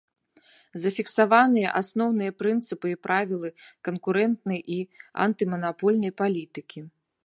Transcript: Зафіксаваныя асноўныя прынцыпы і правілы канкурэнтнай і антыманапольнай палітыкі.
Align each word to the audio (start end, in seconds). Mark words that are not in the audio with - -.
Зафіксаваныя 0.85 1.69
асноўныя 1.81 2.31
прынцыпы 2.41 2.87
і 2.95 2.99
правілы 3.05 3.49
канкурэнтнай 3.91 4.59
і 4.79 4.83
антыманапольнай 5.29 6.11
палітыкі. 6.25 6.79